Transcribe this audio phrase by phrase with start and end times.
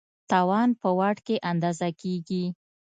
[0.31, 2.43] توان په واټ کې اندازه کېږي.